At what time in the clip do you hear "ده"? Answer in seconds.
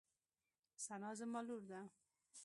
1.71-1.81